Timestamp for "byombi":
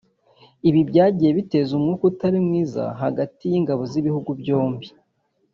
4.41-4.87